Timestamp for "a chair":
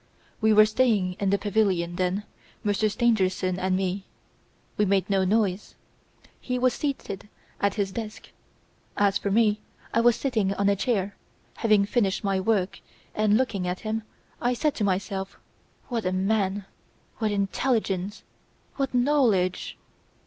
10.69-11.15